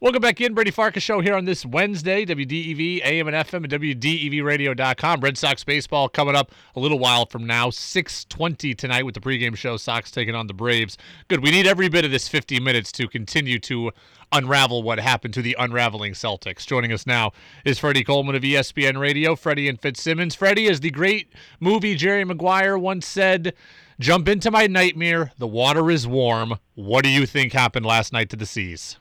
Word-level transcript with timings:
Welcome 0.00 0.22
back 0.22 0.40
in, 0.40 0.54
Brady 0.54 0.70
Farkas 0.70 1.02
show 1.02 1.20
here 1.20 1.34
on 1.34 1.44
this 1.44 1.66
Wednesday, 1.66 2.24
WDEV, 2.24 3.04
AM 3.04 3.26
and 3.26 3.36
FM, 3.36 3.64
and 3.64 3.72
WDEVradio.com. 3.72 5.20
Red 5.20 5.36
Sox 5.36 5.64
baseball 5.64 6.08
coming 6.08 6.36
up 6.36 6.52
a 6.76 6.78
little 6.78 7.00
while 7.00 7.26
from 7.26 7.48
now, 7.48 7.70
6.20 7.70 8.78
tonight 8.78 9.04
with 9.04 9.16
the 9.16 9.20
pregame 9.20 9.56
show, 9.56 9.76
Sox 9.76 10.12
taking 10.12 10.36
on 10.36 10.46
the 10.46 10.54
Braves. 10.54 10.98
Good, 11.26 11.42
we 11.42 11.50
need 11.50 11.66
every 11.66 11.88
bit 11.88 12.04
of 12.04 12.12
this 12.12 12.28
50 12.28 12.60
minutes 12.60 12.92
to 12.92 13.08
continue 13.08 13.58
to 13.58 13.90
unravel 14.30 14.84
what 14.84 15.00
happened 15.00 15.34
to 15.34 15.42
the 15.42 15.56
unraveling 15.58 16.12
Celtics. 16.12 16.64
Joining 16.64 16.92
us 16.92 17.04
now 17.04 17.32
is 17.64 17.80
Freddie 17.80 18.04
Coleman 18.04 18.36
of 18.36 18.42
ESPN 18.42 19.00
Radio, 19.00 19.34
Freddie 19.34 19.68
and 19.68 19.80
Fitzsimmons. 19.80 20.36
Freddie, 20.36 20.68
as 20.68 20.78
the 20.78 20.90
great 20.90 21.32
movie 21.58 21.96
Jerry 21.96 22.24
Maguire 22.24 22.78
once 22.78 23.04
said, 23.04 23.52
jump 23.98 24.28
into 24.28 24.52
my 24.52 24.68
nightmare, 24.68 25.32
the 25.38 25.48
water 25.48 25.90
is 25.90 26.06
warm. 26.06 26.54
What 26.76 27.02
do 27.02 27.10
you 27.10 27.26
think 27.26 27.52
happened 27.52 27.84
last 27.84 28.12
night 28.12 28.30
to 28.30 28.36
the 28.36 28.46
C's? 28.46 28.96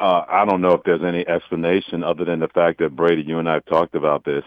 Uh, 0.00 0.24
I 0.30 0.46
don't 0.46 0.62
know 0.62 0.72
if 0.72 0.82
there's 0.84 1.04
any 1.04 1.28
explanation 1.28 2.02
other 2.02 2.24
than 2.24 2.40
the 2.40 2.48
fact 2.48 2.78
that 2.78 2.96
Brady, 2.96 3.22
you 3.22 3.38
and 3.38 3.46
I 3.46 3.54
have 3.54 3.66
talked 3.66 3.94
about 3.94 4.24
this. 4.24 4.44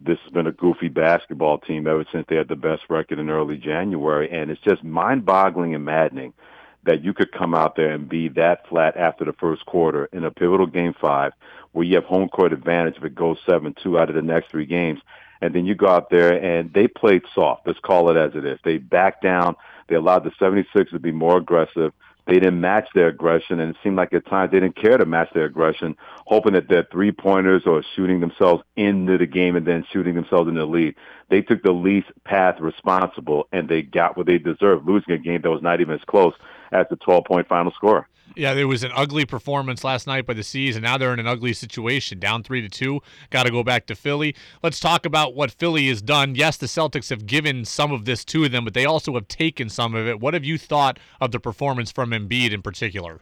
This 0.00 0.18
has 0.24 0.32
been 0.32 0.48
a 0.48 0.52
goofy 0.52 0.88
basketball 0.88 1.58
team 1.58 1.86
ever 1.86 2.04
since 2.10 2.26
they 2.28 2.34
had 2.34 2.48
the 2.48 2.56
best 2.56 2.82
record 2.90 3.20
in 3.20 3.30
early 3.30 3.56
January, 3.56 4.28
and 4.28 4.50
it's 4.50 4.60
just 4.62 4.82
mind-boggling 4.82 5.76
and 5.76 5.84
maddening 5.84 6.34
that 6.82 7.04
you 7.04 7.14
could 7.14 7.30
come 7.30 7.54
out 7.54 7.76
there 7.76 7.90
and 7.90 8.08
be 8.08 8.28
that 8.30 8.66
flat 8.68 8.96
after 8.96 9.24
the 9.24 9.32
first 9.34 9.64
quarter 9.64 10.06
in 10.12 10.24
a 10.24 10.30
pivotal 10.30 10.66
game 10.66 10.94
five 11.00 11.32
where 11.70 11.84
you 11.84 11.94
have 11.94 12.04
home 12.04 12.28
court 12.28 12.52
advantage 12.52 12.96
if 12.96 13.04
it 13.04 13.14
goes 13.14 13.38
7-2 13.46 14.00
out 14.00 14.08
of 14.08 14.16
the 14.16 14.22
next 14.22 14.50
three 14.50 14.66
games. 14.66 15.00
And 15.40 15.54
then 15.54 15.66
you 15.66 15.76
go 15.76 15.86
out 15.86 16.10
there 16.10 16.32
and 16.32 16.72
they 16.72 16.88
played 16.88 17.22
soft. 17.32 17.66
Let's 17.66 17.78
call 17.78 18.10
it 18.10 18.16
as 18.16 18.34
it 18.34 18.44
is. 18.44 18.58
They 18.64 18.78
backed 18.78 19.22
down. 19.22 19.54
They 19.88 19.94
allowed 19.94 20.24
the 20.24 20.32
76 20.38 20.90
to 20.90 20.98
be 20.98 21.12
more 21.12 21.36
aggressive 21.36 21.92
they 22.26 22.34
didn't 22.34 22.60
match 22.60 22.88
their 22.94 23.08
aggression, 23.08 23.60
and 23.60 23.70
it 23.70 23.76
seemed 23.82 23.96
like 23.96 24.12
at 24.12 24.26
times 24.26 24.50
they 24.50 24.60
didn't 24.60 24.76
care 24.76 24.98
to 24.98 25.06
match 25.06 25.28
their 25.32 25.44
aggression, 25.44 25.96
hoping 26.26 26.54
that 26.54 26.68
their 26.68 26.86
three 26.90 27.12
pointers 27.12 27.62
or 27.66 27.84
shooting 27.94 28.20
themselves 28.20 28.62
into 28.76 29.16
the 29.16 29.26
game 29.26 29.54
and 29.54 29.66
then 29.66 29.84
shooting 29.92 30.14
themselves 30.14 30.48
in 30.48 30.54
the 30.54 30.64
lead. 30.64 30.94
They 31.30 31.42
took 31.42 31.62
the 31.62 31.72
least 31.72 32.08
path 32.24 32.60
responsible, 32.60 33.48
and 33.52 33.68
they 33.68 33.82
got 33.82 34.16
what 34.16 34.26
they 34.26 34.38
deserved, 34.38 34.86
losing 34.86 35.14
a 35.14 35.18
game 35.18 35.42
that 35.42 35.50
was 35.50 35.62
not 35.62 35.80
even 35.80 35.94
as 35.94 36.04
close 36.06 36.34
as 36.72 36.86
the 36.90 36.96
12 36.96 37.24
point 37.24 37.48
final 37.48 37.72
score. 37.72 38.08
Yeah, 38.34 38.52
there 38.52 38.68
was 38.68 38.82
an 38.82 38.90
ugly 38.94 39.24
performance 39.24 39.82
last 39.82 40.06
night 40.06 40.26
by 40.26 40.34
the 40.34 40.42
C's, 40.42 40.76
and 40.76 40.82
now 40.82 40.98
they're 40.98 41.14
in 41.14 41.20
an 41.20 41.26
ugly 41.26 41.54
situation, 41.54 42.18
down 42.18 42.42
three 42.42 42.60
to 42.60 42.68
two. 42.68 43.00
Got 43.30 43.44
to 43.44 43.50
go 43.50 43.62
back 43.62 43.86
to 43.86 43.94
Philly. 43.94 44.34
Let's 44.62 44.78
talk 44.78 45.06
about 45.06 45.34
what 45.34 45.50
Philly 45.50 45.88
has 45.88 46.02
done. 46.02 46.34
Yes, 46.34 46.58
the 46.58 46.66
Celtics 46.66 47.08
have 47.08 47.26
given 47.26 47.64
some 47.64 47.92
of 47.92 48.04
this 48.04 48.26
to 48.26 48.48
them, 48.48 48.64
but 48.64 48.74
they 48.74 48.84
also 48.84 49.14
have 49.14 49.28
taken 49.28 49.70
some 49.70 49.94
of 49.94 50.06
it. 50.06 50.20
What 50.20 50.34
have 50.34 50.44
you 50.44 50.58
thought 50.58 50.98
of 51.20 51.30
the 51.30 51.40
performance 51.40 51.90
from 51.90 52.10
Embiid 52.10 52.52
in 52.52 52.60
particular? 52.60 53.20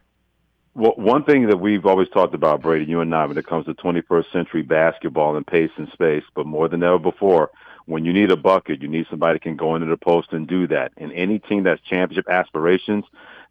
Well, 0.75 0.95
one 0.97 1.23
thing 1.23 1.47
that 1.47 1.61
we've 1.61 1.87
always 1.87 2.09
talked 2.09 2.35
about, 2.35 2.63
Brady, 2.63 2.87
you 2.87 3.01
and 3.01 3.15
I, 3.15 3.27
when 3.27 3.39
it 3.39 3.47
comes 3.47 3.67
to 3.67 3.75
21st 3.75 4.33
century 4.33 4.63
basketball 4.63 5.37
and 5.37 5.47
pace 5.47 5.71
and 5.77 5.89
space, 5.93 6.25
but 6.35 6.47
more 6.47 6.69
than 6.69 6.83
ever 6.83 6.99
before, 6.99 7.53
when 7.87 8.05
you 8.05 8.13
need 8.13 8.33
a 8.33 8.37
bucket, 8.37 8.83
you 8.83 8.89
need 8.89 9.07
somebody 9.09 9.37
who 9.37 9.41
can 9.41 9.57
go 9.57 9.77
into 9.77 9.87
the 9.87 9.97
post 9.97 10.33
and 10.33 10.49
do 10.49 10.67
that. 10.67 10.93
And 10.97 11.13
any 11.13 11.39
team 11.39 11.63
that's 11.63 11.81
championship 11.83 12.29
aspirations, 12.29 13.05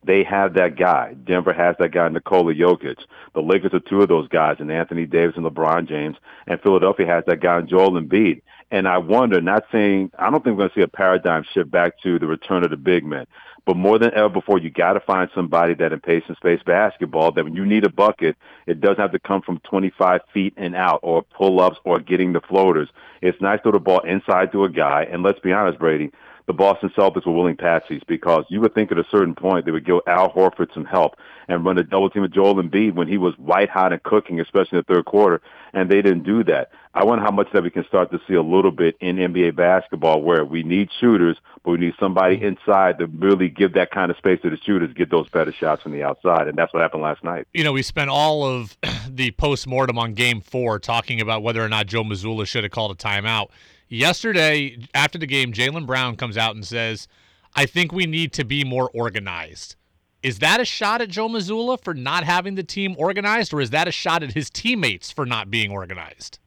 they 0.05 0.23
have 0.23 0.53
that 0.55 0.75
guy. 0.77 1.13
Denver 1.13 1.53
has 1.53 1.75
that 1.79 1.91
guy, 1.91 2.07
Nikola 2.09 2.53
Jokic. 2.53 2.97
The 3.33 3.41
Lakers 3.41 3.73
are 3.73 3.79
two 3.79 4.01
of 4.01 4.09
those 4.09 4.27
guys, 4.27 4.57
and 4.59 4.71
Anthony 4.71 5.05
Davis 5.05 5.35
and 5.37 5.45
LeBron 5.45 5.87
James. 5.87 6.17
And 6.47 6.61
Philadelphia 6.61 7.07
has 7.07 7.23
that 7.27 7.41
guy, 7.41 7.61
Joel 7.61 7.91
Embiid. 7.91 8.41
And 8.71 8.87
I 8.87 8.97
wonder, 8.97 9.39
not 9.39 9.65
saying, 9.71 10.11
I 10.17 10.29
don't 10.31 10.43
think 10.43 10.57
we're 10.57 10.63
going 10.63 10.69
to 10.69 10.75
see 10.75 10.83
a 10.83 10.87
paradigm 10.87 11.43
shift 11.53 11.69
back 11.69 11.99
to 12.01 12.17
the 12.17 12.27
return 12.27 12.63
of 12.63 12.71
the 12.71 12.77
big 12.77 13.05
men. 13.05 13.27
But 13.65 13.77
more 13.77 13.97
than 13.97 14.13
ever 14.13 14.29
before, 14.29 14.59
you 14.59 14.69
got 14.69 14.93
to 14.93 14.99
find 14.99 15.29
somebody 15.33 15.73
that 15.75 15.93
in 15.93 15.99
pace 16.01 16.23
and 16.27 16.35
space 16.35 16.59
basketball 16.65 17.31
that 17.31 17.43
when 17.45 17.55
you 17.55 17.65
need 17.65 17.85
a 17.85 17.89
bucket, 17.89 18.35
it 18.67 18.81
doesn't 18.81 18.99
have 18.99 19.13
to 19.13 19.19
come 19.19 19.41
from 19.41 19.59
25 19.59 20.21
feet 20.33 20.53
and 20.57 20.75
out 20.75 20.99
or 21.01 21.21
pull-ups 21.21 21.77
or 21.85 21.99
getting 21.99 22.33
the 22.33 22.41
floaters. 22.41 22.89
It's 23.21 23.39
nice 23.41 23.59
to 23.59 23.63
throw 23.63 23.71
the 23.73 23.79
ball 23.79 24.01
inside 24.01 24.51
to 24.51 24.65
a 24.65 24.69
guy. 24.69 25.07
And 25.09 25.23
let's 25.23 25.39
be 25.39 25.53
honest, 25.53 25.79
Brady, 25.79 26.11
the 26.45 26.53
Boston 26.53 26.91
Celtics 26.97 27.25
were 27.25 27.33
willing 27.33 27.55
patsies 27.55 28.01
because 28.07 28.45
you 28.49 28.59
would 28.61 28.73
think 28.73 28.91
at 28.91 28.97
a 28.97 29.05
certain 29.09 29.35
point 29.35 29.65
they 29.65 29.71
would 29.71 29.85
give 29.85 29.99
Al 30.07 30.31
Horford 30.31 30.73
some 30.73 30.85
help 30.85 31.15
and 31.47 31.65
run 31.65 31.77
a 31.77 31.83
double 31.83 32.09
team 32.09 32.21
with 32.21 32.33
Joel 32.33 32.55
Embiid 32.55 32.95
when 32.95 33.07
he 33.07 33.17
was 33.17 33.33
white 33.37 33.69
hot 33.69 33.93
and 33.93 34.01
cooking, 34.03 34.39
especially 34.39 34.77
in 34.77 34.83
the 34.87 34.93
third 34.93 35.05
quarter, 35.05 35.41
and 35.73 35.89
they 35.89 36.01
didn't 36.01 36.23
do 36.23 36.43
that. 36.45 36.69
I 36.95 37.03
wonder 37.05 37.23
how 37.23 37.31
much 37.31 37.47
that 37.53 37.63
we 37.63 37.71
can 37.71 37.85
start 37.85 38.11
to 38.11 38.19
see 38.27 38.35
a 38.35 38.41
little 38.41 38.71
bit 38.71 38.95
in 38.99 39.15
NBA 39.15 39.55
basketball 39.55 40.21
where 40.21 40.45
we 40.45 40.61
need 40.63 40.89
shooters, 40.99 41.37
but 41.63 41.71
we 41.71 41.77
need 41.77 41.93
somebody 41.99 42.41
inside 42.41 42.99
to 42.99 43.07
really 43.07 43.49
give 43.49 43.73
that 43.73 43.89
kind 43.89 44.11
of 44.11 44.17
space 44.17 44.39
to 44.43 44.49
the 44.49 44.57
shooters, 44.57 44.93
get 44.93 45.09
those 45.09 45.27
better 45.29 45.51
shots 45.51 45.81
from 45.81 45.91
the 45.93 46.03
outside, 46.03 46.47
and 46.47 46.57
that's 46.57 46.71
what 46.73 46.81
happened 46.81 47.01
last 47.01 47.23
night. 47.23 47.47
You 47.53 47.63
know, 47.63 47.71
we 47.71 47.81
spent 47.81 48.09
all 48.09 48.43
of 48.45 48.77
the 49.09 49.31
post 49.31 49.65
mortem 49.65 49.97
on 49.97 50.13
Game 50.13 50.41
Four 50.41 50.77
talking 50.77 51.19
about 51.19 51.41
whether 51.41 51.63
or 51.63 51.69
not 51.69 51.87
Joe 51.87 52.03
Mazzulla 52.03 52.45
should 52.45 52.63
have 52.63 52.71
called 52.71 52.91
a 52.91 52.95
timeout. 52.95 53.49
Yesterday, 53.89 54.77
after 54.93 55.17
the 55.17 55.27
game, 55.27 55.53
Jaylen 55.53 55.85
Brown 55.85 56.15
comes 56.15 56.37
out 56.37 56.55
and 56.55 56.65
says, 56.65 57.07
I 57.55 57.65
think 57.65 57.91
we 57.91 58.05
need 58.05 58.33
to 58.33 58.43
be 58.43 58.63
more 58.63 58.89
organized. 58.93 59.75
Is 60.23 60.39
that 60.39 60.61
a 60.61 60.65
shot 60.65 61.01
at 61.01 61.09
Joe 61.09 61.27
Mazzulla 61.27 61.83
for 61.83 61.93
not 61.93 62.23
having 62.23 62.55
the 62.55 62.63
team 62.63 62.95
organized, 62.97 63.53
or 63.53 63.59
is 63.59 63.71
that 63.71 63.87
a 63.87 63.91
shot 63.91 64.23
at 64.23 64.33
his 64.33 64.49
teammates 64.49 65.11
for 65.11 65.25
not 65.25 65.51
being 65.51 65.69
organized? 65.69 66.39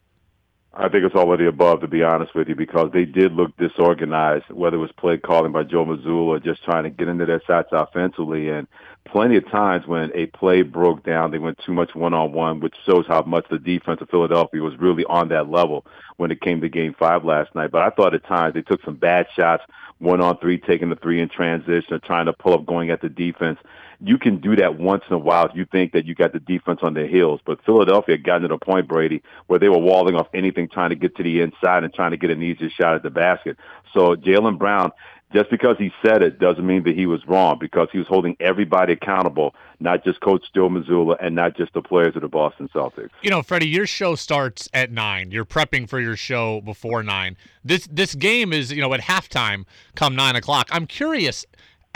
I 0.73 0.89
think 0.89 1.05
it's 1.05 1.15
all 1.15 1.33
of 1.33 1.39
the 1.39 1.47
above, 1.47 1.81
to 1.81 1.89
be 1.89 2.03
honest 2.03 2.35
with 2.35 2.49
you, 2.49 2.55
because 2.55 2.91
they 2.93 3.05
did 3.05 3.33
look 3.33 3.57
disorganized, 3.57 4.51
whether 4.51 4.77
it 4.77 4.81
was 4.81 4.93
play 4.93 5.17
calling 5.17 5.53
by 5.53 5.63
Joe 5.63 5.85
Mazzulla 5.85 6.27
or 6.27 6.41
just 6.41 6.65
trying 6.65 6.85
to 6.85 6.91
get 6.91 7.09
into 7.09 7.25
their 7.25 7.43
shots 7.47 7.69
offensively. 7.73 8.51
And 8.51 8.67
plenty 9.07 9.37
of 9.37 9.49
times 9.51 9.87
when 9.87 10.11
a 10.15 10.27
play 10.27 10.63
broke 10.63 11.05
down, 11.05 11.31
they 11.31 11.39
went 11.39 11.59
too 11.65 11.73
much 11.73 11.95
one-on-one, 11.95 12.61
which 12.61 12.75
shows 12.85 13.07
how 13.07 13.23
much 13.23 13.47
the 13.51 13.59
defense 13.59 14.01
of 14.01 14.11
Philadelphia 14.11 14.61
was 14.61 14.77
really 14.79 15.05
on 15.07 15.29
that 15.31 15.51
level 15.51 15.87
when 16.17 16.31
it 16.31 16.41
came 16.41 16.61
to 16.61 16.69
game 16.69 16.95
five 16.99 17.25
last 17.25 17.55
night. 17.55 17.71
But 17.71 17.83
I 17.83 17.91
thought 17.91 18.15
at 18.15 18.25
times 18.27 18.55
they 18.55 18.63
took 18.63 18.85
some 18.85 18.97
bad 18.97 19.27
shots, 19.35 19.65
one 19.99 20.21
on 20.21 20.39
three, 20.39 20.59
taking 20.59 20.91
the 20.91 20.97
three 20.97 21.21
in 21.21 21.29
transition, 21.29 21.95
or 21.95 21.99
trying 21.99 22.27
to 22.27 22.33
pull 22.33 22.55
up 22.55 22.67
going 22.67 22.91
at 22.91 23.01
the 23.01 23.09
defense. 23.09 23.59
You 23.99 24.19
can 24.19 24.41
do 24.41 24.55
that 24.57 24.79
once 24.79 25.05
in 25.09 25.15
a 25.15 25.19
while 25.19 25.47
if 25.47 25.57
you 25.57 25.65
think 25.65 25.93
that 25.93 26.05
you 26.05 26.15
got 26.15 26.35
the 26.35 26.41
defense 26.41 26.81
on 26.83 26.93
their 26.93 27.07
heels. 27.07 27.41
But 27.47 27.65
Philadelphia 27.65 28.19
got 28.19 28.39
to 28.39 28.49
the 28.49 28.59
point, 28.59 28.89
Brady, 28.89 29.23
where 29.47 29.59
they 29.59 29.71
were 29.71 29.79
walling 29.79 30.17
off 30.17 30.29
anything 30.35 30.69
trying 30.69 30.91
to 30.91 30.97
get 30.97 31.17
to 31.17 31.23
the 31.23 31.41
inside 31.41 31.83
and 31.83 31.95
trying 31.95 32.11
to 32.11 32.19
get 32.19 32.31
an 32.31 32.43
easier 32.43 32.69
shot 32.69 32.95
at 32.95 33.03
the 33.03 33.11
basket. 33.11 33.57
So 33.95 34.15
Jaylen 34.15 34.59
Brown 34.59 34.93
just 35.33 35.51
because 35.51 35.77
he 35.79 35.91
said 36.05 36.23
it 36.23 36.39
doesn't 36.39 36.67
mean 36.67 36.85
that 36.85 36.95
he 36.95 37.07
was 37.07 37.21
wrong 37.27 37.59
because 37.61 37.89
he 37.91 37.99
was 37.99 38.07
holding 38.07 38.37
everybody 38.39 38.93
accountable, 38.93 39.55
not 39.81 40.05
just 40.05 40.21
Coach 40.21 40.45
Joe 40.55 40.69
Mazzulla 40.69 41.17
and 41.21 41.35
not 41.35 41.57
just 41.57 41.73
the 41.75 41.83
players 41.83 42.15
of 42.15 42.23
the 42.23 42.29
Boston 42.29 42.69
Celtics. 42.75 43.11
You 43.23 43.31
know, 43.31 43.43
Freddie, 43.43 43.69
your 43.69 43.87
show 43.87 44.15
starts 44.15 44.69
at 44.73 44.93
nine. 44.93 45.33
You're 45.33 45.45
prepping 45.45 45.89
for 45.89 46.01
your 46.01 46.17
show 46.17 46.61
before 46.61 47.03
nine. 47.03 47.37
This 47.65 47.89
this 47.91 48.15
game 48.15 48.53
is, 48.53 48.73
you 48.73 48.81
know, 48.81 48.95
at 48.95 49.01
halftime 49.01 49.65
come 49.95 50.15
nine 50.15 50.37
o'clock. 50.37 50.69
I'm 50.71 50.87
curious, 50.87 51.45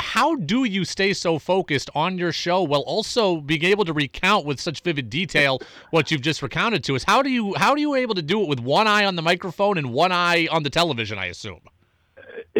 how 0.01 0.35
do 0.35 0.65
you 0.65 0.85
stay 0.85 1.13
so 1.13 1.39
focused 1.39 1.89
on 1.95 2.19
your 2.19 2.33
show 2.33 2.63
while 2.63 2.81
also 2.81 3.41
being 3.41 3.65
able 3.65 3.85
to 3.85 3.93
recount 3.93 4.45
with 4.45 4.61
such 4.61 4.81
vivid 4.83 5.09
detail 5.09 5.61
what 5.91 6.11
you've 6.11 6.23
just 6.23 6.43
recounted 6.43 6.83
to 6.85 6.97
us? 6.97 7.05
How 7.05 7.23
do 7.23 7.31
you 7.31 7.55
how 7.55 7.71
are 7.71 7.79
you 7.79 7.95
able 7.95 8.17
to 8.17 8.23
do 8.23 8.43
it 8.43 8.49
with 8.49 8.59
one 8.61 8.89
eye 8.89 9.05
on 9.05 9.15
the 9.15 9.23
microphone 9.23 9.79
and 9.79 9.93
one 9.93 10.11
eye 10.11 10.49
on 10.51 10.65
the 10.65 10.71
television, 10.71 11.17
I 11.17 11.27
assume? 11.27 11.61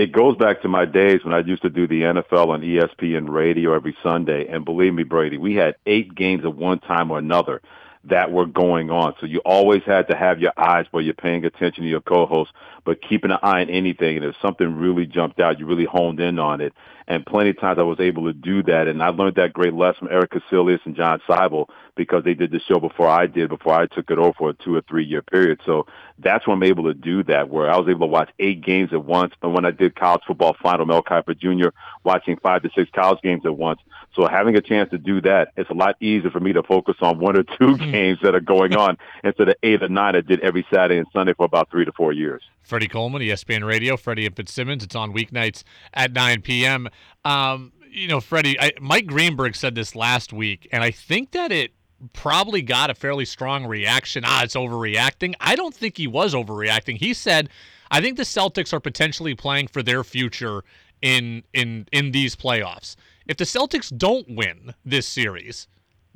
It 0.01 0.13
goes 0.13 0.37
back 0.37 0.63
to 0.63 0.69
my 0.69 0.85
days 0.85 1.25
when 1.25 1.35
I 1.35 1.41
used 1.41 1.63
to 1.63 1.71
do 1.71 1.87
the 1.87 2.03
NFL 2.03 2.49
on 2.49 2.63
ESPN 2.63 3.29
radio 3.29 3.75
every 3.75 3.97
Sunday. 4.03 4.47
And 4.49 4.65
believe 4.65 4.95
me, 4.95 5.03
Brady, 5.03 5.39
we 5.39 5.55
had 5.55 5.77
eight 5.87 6.15
games 6.15 6.45
at 6.45 6.55
one 6.55 6.79
time 6.79 7.11
or 7.11 7.19
another 7.19 7.61
that 8.05 8.33
were 8.33 8.47
going 8.47 8.91
on. 8.91 9.15
So 9.21 9.27
you 9.27 9.41
always 9.45 9.83
had 9.85 10.09
to 10.09 10.17
have 10.17 10.39
your 10.39 10.53
eyes 10.57 10.87
where 10.91 11.03
you're 11.03 11.13
paying 11.13 11.45
attention 11.45 11.85
to 11.85 11.91
your 11.91 12.01
co-host, 12.01 12.51
but 12.85 13.03
keeping 13.03 13.31
an 13.31 13.39
eye 13.43 13.61
on 13.61 13.69
anything. 13.69 14.17
And 14.17 14.25
if 14.25 14.35
something 14.41 14.77
really 14.77 15.07
jumped 15.07 15.39
out, 15.39 15.59
you 15.59 15.67
really 15.67 15.85
honed 15.85 16.19
in 16.21 16.39
on 16.39 16.61
it. 16.61 16.73
And 17.11 17.27
plenty 17.27 17.51
of 17.51 17.59
times 17.59 17.81
I 17.81 17.83
was 17.83 17.99
able 17.99 18.27
to 18.27 18.33
do 18.33 18.63
that. 18.63 18.87
And 18.87 19.03
I 19.03 19.09
learned 19.09 19.35
that 19.35 19.53
great 19.53 19.75
lesson 19.75 20.07
from 20.07 20.13
Erik 20.13 20.31
Kuselias 20.31 20.79
and 20.85 20.95
John 20.95 21.21
Seibel 21.29 21.67
because 21.97 22.23
they 22.23 22.35
did 22.35 22.53
the 22.53 22.61
show 22.61 22.79
before 22.79 23.09
I 23.09 23.27
did, 23.27 23.49
before 23.49 23.75
I 23.75 23.87
took 23.87 24.13
it 24.13 24.19
over 24.19 24.33
for 24.39 24.51
a 24.51 24.55
two 24.55 24.77
or 24.77 24.83
three 24.83 25.05
year 25.05 25.21
period. 25.21 25.61
So 25.67 25.87
that's 26.21 26.47
when 26.47 26.59
I'm 26.59 26.63
able 26.63 26.85
to 26.85 26.95
do 26.95 27.25
that, 27.25 27.49
where 27.49 27.69
I 27.69 27.77
was 27.77 27.89
able 27.89 28.07
to 28.07 28.13
watch 28.13 28.31
eight 28.39 28.65
games 28.65 28.93
at 28.93 29.05
once. 29.05 29.35
And 29.43 29.53
when 29.53 29.65
I 29.65 29.73
did 29.73 29.97
college 29.97 30.23
football 30.25 30.55
final, 30.63 30.87
Mel 30.87 31.03
Kiper 31.03 31.37
Jr., 31.37 31.71
watching 32.05 32.37
five 32.37 32.63
to 32.63 32.71
six 32.77 32.89
college 32.95 33.21
games 33.23 33.45
at 33.45 33.57
once. 33.57 33.81
So 34.15 34.29
having 34.29 34.57
a 34.57 34.61
chance 34.61 34.91
to 34.91 34.99
do 34.99 35.21
that, 35.23 35.49
it's 35.57 35.71
a 35.71 35.75
lot 35.75 35.97
easier 36.01 36.31
for 36.31 36.41
me 36.41 36.53
to 36.53 36.63
focus 36.63 36.97
on 37.01 37.19
one 37.19 37.37
or 37.37 37.43
two 37.43 37.77
hmm. 37.77 37.91
games 37.91 38.19
that 38.23 38.37
are 38.37 38.41
going 38.41 38.77
on 38.77 38.97
instead 39.25 39.49
of 39.49 39.57
eight 39.65 39.83
or 39.83 39.89
nine 39.89 40.15
I 40.15 40.21
did 40.21 40.41
every 40.41 40.65
Saturday 40.73 40.99
and 40.99 41.07
Sunday 41.13 41.35
for 41.35 41.45
about 41.45 41.71
three 41.71 41.85
to 41.85 41.93
four 41.93 42.13
years. 42.13 42.43
Freddie 42.63 42.89
Coleman, 42.89 43.23
ESPN 43.23 43.67
Radio, 43.67 43.97
Freddie 43.97 44.27
and 44.27 44.37
Fitzsimmons. 44.37 44.85
It's 44.85 44.95
on 44.95 45.13
weeknights 45.13 45.65
at 45.93 46.13
9 46.13 46.43
p.m. 46.43 46.89
Um, 47.25 47.73
you 47.91 48.09
know, 48.09 48.21
Freddie, 48.21 48.59
I, 48.61 48.73
Mike 48.81 49.07
Greenberg 49.07 49.57
said 49.57 49.75
this 49.75 49.95
last 49.95 50.33
week, 50.33 50.69
and 50.73 50.83
I 50.83 50.91
think 50.91 51.33
that 51.33 51.53
it 51.53 51.73
probably 52.13 52.63
got 52.63 52.91
a 52.91 52.95
fairly 52.95 53.25
strong 53.25 53.67
reaction. 53.67 54.23
Ah, 54.27 54.43
it's 54.43 54.55
overreacting. 54.55 55.35
I 55.41 55.57
don't 55.57 55.75
think 55.75 55.97
he 55.97 56.07
was 56.07 56.35
overreacting. 56.35 56.97
He 56.97 57.13
said, 57.15 57.51
I 57.91 58.01
think 58.01 58.17
the 58.17 58.23
Celtics 58.23 58.73
are 58.73 58.81
potentially 58.81 59.35
playing 59.35 59.69
for 59.69 59.83
their 59.83 60.05
future 60.05 60.65
in 61.03 61.43
in 61.53 61.87
in 61.93 62.13
these 62.13 62.37
playoffs. 62.37 62.97
If 63.27 63.37
the 63.37 63.45
Celtics 63.45 63.97
don't 63.97 64.27
win 64.29 64.75
this 64.85 65.07
series, 65.07 65.69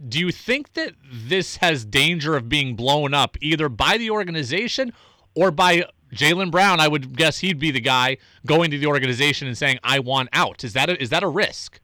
do 0.08 0.18
you 0.18 0.30
think 0.30 0.72
that 0.74 0.94
this 1.10 1.56
has 1.58 1.84
danger 1.84 2.36
of 2.36 2.48
being 2.48 2.76
blown 2.76 3.14
up 3.14 3.36
either 3.40 3.68
by 3.68 3.98
the 3.98 4.10
organization 4.10 4.92
or 5.34 5.50
by 5.50 5.84
Jaylen 6.12 6.50
Brown? 6.50 6.80
I 6.80 6.88
would 6.88 7.16
guess 7.16 7.38
he'd 7.38 7.58
be 7.58 7.70
the 7.70 7.80
guy 7.80 8.18
going 8.46 8.70
to 8.70 8.78
the 8.78 8.86
organization 8.86 9.48
and 9.48 9.56
saying, 9.56 9.78
"I 9.82 9.98
want 9.98 10.28
out." 10.32 10.64
Is 10.64 10.72
that 10.74 10.90
a, 10.90 11.00
is 11.02 11.10
that 11.10 11.22
a 11.22 11.28
risk? 11.28 11.80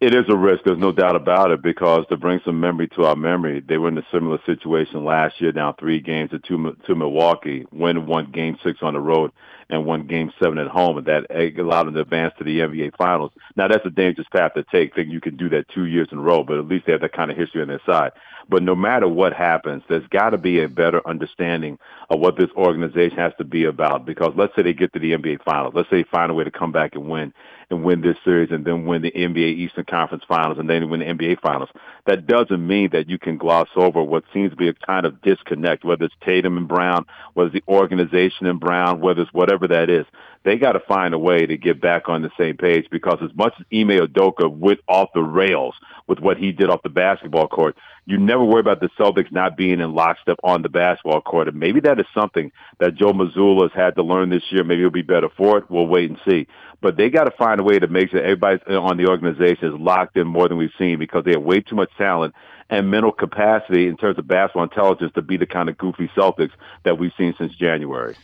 It 0.00 0.16
is 0.16 0.24
a 0.28 0.36
risk. 0.36 0.64
There's 0.64 0.80
no 0.80 0.90
doubt 0.90 1.14
about 1.14 1.52
it 1.52 1.62
because 1.62 2.04
to 2.08 2.16
bring 2.16 2.40
some 2.44 2.58
memory 2.58 2.88
to 2.96 3.04
our 3.04 3.14
memory, 3.14 3.60
they 3.60 3.78
were 3.78 3.86
in 3.86 3.96
a 3.96 4.06
similar 4.10 4.38
situation 4.44 5.04
last 5.04 5.40
year, 5.40 5.52
down 5.52 5.74
three 5.78 6.00
games 6.00 6.30
to 6.30 6.40
two 6.40 6.76
to 6.86 6.94
Milwaukee, 6.96 7.64
win 7.70 8.06
one 8.06 8.32
game 8.32 8.58
six 8.64 8.80
on 8.82 8.94
the 8.94 9.00
road 9.00 9.30
and 9.72 9.86
won 9.86 10.06
game 10.06 10.30
seven 10.40 10.58
at 10.58 10.68
home, 10.68 10.98
and 10.98 11.06
that 11.06 11.26
allowed 11.58 11.84
them 11.84 11.94
to 11.94 12.00
advance 12.00 12.34
to 12.38 12.44
the 12.44 12.60
NBA 12.60 12.96
Finals. 12.96 13.32
Now 13.56 13.68
that's 13.68 13.86
a 13.86 13.90
dangerous 13.90 14.28
path 14.32 14.52
to 14.54 14.64
take, 14.64 14.94
thinking 14.94 15.12
you 15.12 15.20
can 15.20 15.36
do 15.36 15.48
that 15.50 15.68
two 15.68 15.86
years 15.86 16.08
in 16.12 16.18
a 16.18 16.22
row, 16.22 16.44
but 16.44 16.58
at 16.58 16.68
least 16.68 16.86
they 16.86 16.92
have 16.92 17.00
that 17.00 17.12
kind 17.12 17.30
of 17.30 17.36
history 17.36 17.62
on 17.62 17.68
their 17.68 17.80
side. 17.86 18.12
But 18.48 18.62
no 18.62 18.74
matter 18.74 19.08
what 19.08 19.32
happens, 19.32 19.82
there's 19.88 20.06
got 20.08 20.30
to 20.30 20.38
be 20.38 20.62
a 20.62 20.68
better 20.68 21.06
understanding 21.08 21.78
of 22.10 22.20
what 22.20 22.36
this 22.36 22.50
organization 22.56 23.16
has 23.16 23.32
to 23.38 23.44
be 23.44 23.64
about. 23.64 24.04
Because 24.04 24.32
let's 24.36 24.54
say 24.54 24.62
they 24.62 24.74
get 24.74 24.92
to 24.92 24.98
the 24.98 25.12
NBA 25.12 25.42
Finals, 25.44 25.72
let's 25.74 25.88
say 25.90 26.02
they 26.02 26.08
find 26.10 26.30
a 26.30 26.34
way 26.34 26.44
to 26.44 26.50
come 26.50 26.72
back 26.72 26.94
and 26.94 27.08
win 27.08 27.32
and 27.70 27.84
win 27.84 28.02
this 28.02 28.16
series, 28.22 28.50
and 28.50 28.66
then 28.66 28.84
win 28.84 29.00
the 29.00 29.10
NBA 29.10 29.56
Eastern 29.56 29.86
Conference 29.86 30.22
Finals, 30.28 30.58
and 30.58 30.68
then 30.68 30.90
win 30.90 31.00
the 31.00 31.06
NBA 31.06 31.40
Finals. 31.40 31.70
That 32.04 32.26
doesn't 32.26 32.66
mean 32.66 32.90
that 32.92 33.08
you 33.08 33.18
can 33.18 33.38
gloss 33.38 33.68
over 33.76 34.02
what 34.02 34.24
seems 34.34 34.50
to 34.50 34.56
be 34.56 34.68
a 34.68 34.74
kind 34.74 35.06
of 35.06 35.22
disconnect, 35.22 35.82
whether 35.82 36.04
it's 36.04 36.14
Tatum 36.22 36.58
and 36.58 36.68
Brown, 36.68 37.06
whether 37.32 37.48
it's 37.48 37.64
the 37.64 37.72
organization 37.72 38.46
and 38.46 38.60
Brown, 38.60 39.00
whether 39.00 39.22
it's 39.22 39.32
whatever 39.32 39.61
that 39.68 39.90
is 39.90 40.06
they 40.44 40.56
got 40.56 40.72
to 40.72 40.80
find 40.80 41.14
a 41.14 41.18
way 41.18 41.46
to 41.46 41.56
get 41.56 41.80
back 41.80 42.08
on 42.08 42.22
the 42.22 42.30
same 42.38 42.56
page 42.56 42.86
because 42.90 43.18
as 43.22 43.34
much 43.36 43.54
as 43.60 43.66
Ime 43.72 43.90
Udoka 43.90 44.50
went 44.50 44.80
off 44.88 45.10
the 45.14 45.22
rails 45.22 45.74
with 46.08 46.18
what 46.18 46.36
he 46.36 46.50
did 46.50 46.68
off 46.68 46.82
the 46.82 46.88
basketball 46.88 47.46
court, 47.46 47.76
you 48.06 48.18
never 48.18 48.44
worry 48.44 48.60
about 48.60 48.80
the 48.80 48.88
Celtics 48.98 49.30
not 49.30 49.56
being 49.56 49.80
in 49.80 49.94
lockstep 49.94 50.38
on 50.42 50.62
the 50.62 50.68
basketball 50.68 51.20
court. 51.20 51.46
And 51.46 51.58
maybe 51.58 51.78
that 51.80 52.00
is 52.00 52.06
something 52.12 52.50
that 52.80 52.96
Joe 52.96 53.12
Mazzulla 53.12 53.70
has 53.70 53.72
had 53.72 53.94
to 53.94 54.02
learn 54.02 54.30
this 54.30 54.42
year. 54.50 54.64
Maybe 54.64 54.80
he'll 54.80 54.90
be 54.90 55.02
better 55.02 55.28
for 55.36 55.58
it. 55.58 55.70
We'll 55.70 55.86
wait 55.86 56.10
and 56.10 56.18
see. 56.28 56.48
But 56.80 56.96
they 56.96 57.10
got 57.10 57.24
to 57.24 57.30
find 57.38 57.60
a 57.60 57.62
way 57.62 57.78
to 57.78 57.86
make 57.86 58.10
sure 58.10 58.20
everybody 58.20 58.58
uh, 58.68 58.80
on 58.80 58.96
the 58.96 59.06
organization 59.06 59.72
is 59.72 59.80
locked 59.80 60.16
in 60.16 60.26
more 60.26 60.48
than 60.48 60.58
we've 60.58 60.70
seen 60.76 60.98
because 60.98 61.24
they 61.24 61.32
have 61.32 61.42
way 61.42 61.60
too 61.60 61.76
much 61.76 61.90
talent 61.96 62.34
and 62.68 62.90
mental 62.90 63.12
capacity 63.12 63.86
in 63.86 63.96
terms 63.96 64.18
of 64.18 64.26
basketball 64.26 64.64
intelligence 64.64 65.12
to 65.14 65.22
be 65.22 65.36
the 65.36 65.46
kind 65.46 65.68
of 65.68 65.78
goofy 65.78 66.10
Celtics 66.16 66.50
that 66.84 66.98
we've 66.98 67.12
seen 67.16 67.34
since 67.38 67.54
January 67.54 68.16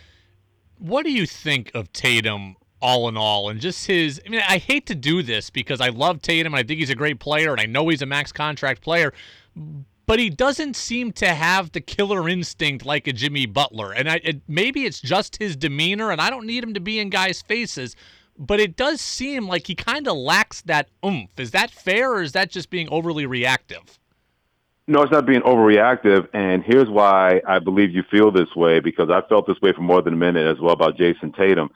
what 0.79 1.05
do 1.05 1.13
you 1.13 1.27
think 1.27 1.71
of 1.75 1.93
Tatum 1.93 2.57
all 2.81 3.09
in 3.09 3.17
all 3.17 3.49
and 3.49 3.61
just 3.61 3.87
his 3.87 4.21
I 4.25 4.29
mean 4.29 4.43
I 4.49 4.59
hate 4.59 4.87
to 4.87 4.95
do 4.95 5.23
this 5.23 5.51
because 5.51 5.81
I 5.81 5.89
love 5.89 6.23
Tatum 6.23 6.55
and 6.55 6.61
I 6.61 6.63
think 6.63 6.79
he's 6.79 6.91
a 6.91 6.95
great 6.95 7.19
player 7.19 7.53
and 7.53 7.61
I 7.61 7.67
know 7.67 7.89
he's 7.89 8.03
a 8.03 8.07
max 8.07 8.31
contract 8.31 8.83
player 8.83 9.13
but 10.07 10.19
he 10.19 10.31
doesn't 10.31 10.75
seem 10.75 11.13
to 11.13 11.35
have 11.35 11.73
the 11.73 11.81
killer 11.81 12.29
instinct 12.29 12.87
like 12.87 13.07
a 13.07 13.13
Jimmy 13.13 13.45
Butler. 13.45 13.93
And 13.93 14.09
I 14.09 14.21
it, 14.23 14.41
maybe 14.47 14.85
it's 14.85 15.01
just 15.01 15.37
his 15.37 15.57
demeanor 15.57 16.11
and 16.13 16.21
I 16.21 16.31
don't 16.31 16.47
need 16.47 16.63
him 16.63 16.75
to 16.75 16.81
be 16.81 16.99
in 17.01 17.11
guys 17.11 17.43
faces 17.43 17.97
but 18.39 18.61
it 18.61 18.77
does 18.77 19.01
seem 19.01 19.49
like 19.49 19.67
he 19.67 19.75
kind 19.75 20.07
of 20.07 20.17
lacks 20.17 20.63
that 20.63 20.89
oomph. 21.05 21.31
Is 21.39 21.51
that 21.51 21.73
fair 21.73 22.13
or 22.13 22.23
is 22.23 22.33
that 22.33 22.51
just 22.51 22.71
being 22.71 22.89
overly 22.91 23.27
reactive 23.27 23.99
no, 24.88 25.02
it's 25.02 25.12
not 25.12 25.26
being 25.26 25.43
overreactive, 25.43 26.29
and 26.32 26.64
here's 26.64 26.88
why 26.88 27.43
I 27.46 27.58
believe 27.58 27.90
you 27.90 28.02
feel 28.11 28.32
this 28.32 28.56
way, 28.56 28.81
because 28.81 29.11
I 29.11 29.20
felt 29.29 29.46
this 29.46 29.61
way 29.61 29.73
for 29.75 29.82
more 29.82 30.00
than 30.00 30.14
a 30.14 30.17
minute 30.17 30.46
as 30.46 30.58
well 30.58 30.73
about 30.73 30.96
Jayson 30.96 31.37
Tatum. 31.37 31.70